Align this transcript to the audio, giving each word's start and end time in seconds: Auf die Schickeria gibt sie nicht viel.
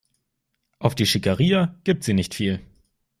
Auf 0.79 0.95
die 0.95 1.05
Schickeria 1.05 1.79
gibt 1.83 2.03
sie 2.03 2.15
nicht 2.15 2.33
viel. 2.33 2.59